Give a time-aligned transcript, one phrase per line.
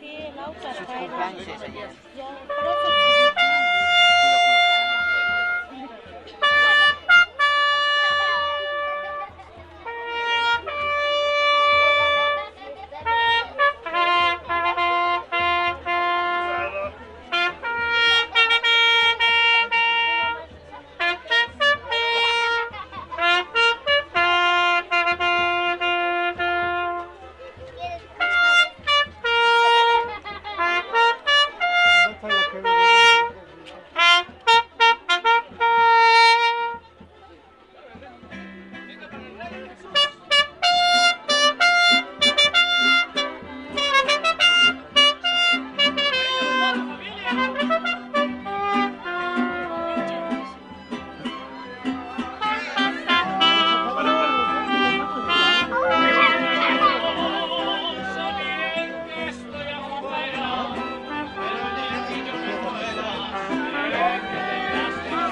[0.00, 0.58] Sí, el auto.
[0.78, 1.46] Sus cumpleaños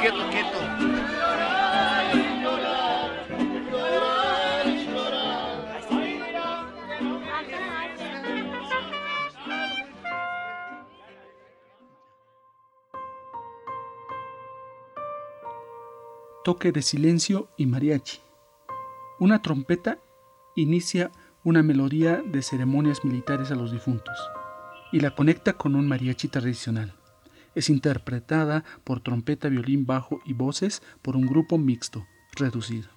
[0.01, 0.59] Quieto, quieto.
[16.45, 18.21] Toque de silencio y mariachi.
[19.19, 19.99] Una trompeta
[20.55, 21.11] inicia
[21.43, 24.17] una melodía de ceremonias militares a los difuntos
[24.93, 26.98] y la conecta con un mariachi tradicional.
[27.59, 32.07] Es interpretada por trompeta, violín, bajo y voces por un grupo mixto,
[32.37, 32.89] reducido.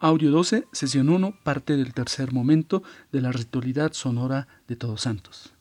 [0.00, 5.52] Audio 12, sesión 1, parte del tercer momento de la ritualidad sonora de Todos Santos.